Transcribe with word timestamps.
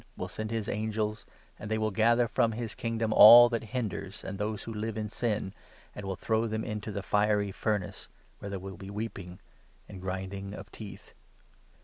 The 0.01 0.05
Son 0.05 0.07
of 0.11 0.15
Man 0.17 0.23
will 0.23 0.27
send 0.29 0.49
his 0.49 0.67
angels, 0.67 1.25
and 1.59 1.69
they 1.69 1.77
will 1.77 1.89
41 1.91 1.93
gather 1.93 2.27
from 2.27 2.51
his 2.53 2.73
kingdom 2.73 3.13
all 3.13 3.49
that 3.49 3.65
hinders 3.65 4.23
and 4.23 4.39
those 4.39 4.63
who 4.63 4.73
live 4.73 4.97
in 4.97 5.09
sin, 5.09 5.53
and 5.93 6.07
'will 6.07 6.15
throw 6.15 6.47
them 6.47 6.63
into 6.63 6.91
the 6.91 7.03
fiery 7.03 7.51
furnace,' 7.51 8.07
where 8.39 8.49
42 8.49 8.49
there 8.49 8.59
will 8.71 8.77
be 8.77 8.89
weeping 8.89 9.39
and 9.87 10.01
grinding 10.01 10.55
of 10.55 10.71
teeth. 10.71 11.13